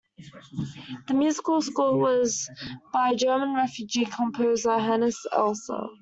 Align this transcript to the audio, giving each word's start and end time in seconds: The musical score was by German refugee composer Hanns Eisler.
The 1.07 1.13
musical 1.13 1.61
score 1.61 1.95
was 1.95 2.49
by 2.91 3.13
German 3.13 3.53
refugee 3.53 4.05
composer 4.05 4.71
Hanns 4.79 5.27
Eisler. 5.31 5.89